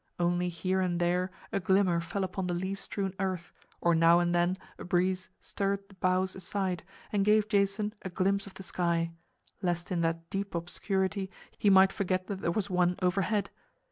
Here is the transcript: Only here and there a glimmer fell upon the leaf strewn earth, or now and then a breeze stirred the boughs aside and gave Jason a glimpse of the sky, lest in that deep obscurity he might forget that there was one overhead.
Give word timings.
Only 0.19 0.49
here 0.49 0.81
and 0.81 0.99
there 0.99 1.29
a 1.51 1.59
glimmer 1.59 2.01
fell 2.01 2.23
upon 2.23 2.47
the 2.47 2.55
leaf 2.55 2.79
strewn 2.79 3.13
earth, 3.19 3.51
or 3.79 3.93
now 3.93 4.17
and 4.19 4.33
then 4.33 4.57
a 4.79 4.83
breeze 4.83 5.29
stirred 5.39 5.87
the 5.89 5.93
boughs 5.93 6.35
aside 6.35 6.81
and 7.11 7.23
gave 7.23 7.47
Jason 7.47 7.93
a 8.01 8.09
glimpse 8.09 8.47
of 8.47 8.55
the 8.55 8.63
sky, 8.63 9.11
lest 9.61 9.91
in 9.91 10.01
that 10.01 10.27
deep 10.31 10.55
obscurity 10.55 11.29
he 11.55 11.69
might 11.69 11.93
forget 11.93 12.25
that 12.29 12.41
there 12.41 12.49
was 12.49 12.67
one 12.67 12.97
overhead. 12.99 13.51